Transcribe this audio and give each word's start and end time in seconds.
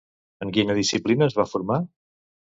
En 0.45 0.53
quina 0.55 0.75
disciplina 0.79 1.29
es 1.29 1.37
va 1.43 1.47
formar? 1.53 1.81